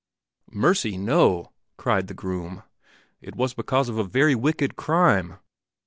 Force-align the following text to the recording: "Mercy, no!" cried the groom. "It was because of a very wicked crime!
"Mercy, 0.49 0.97
no!" 0.97 1.51
cried 1.77 2.07
the 2.07 2.15
groom. 2.15 2.63
"It 3.21 3.35
was 3.35 3.53
because 3.53 3.87
of 3.87 3.99
a 3.99 4.03
very 4.03 4.33
wicked 4.33 4.75
crime! 4.75 5.37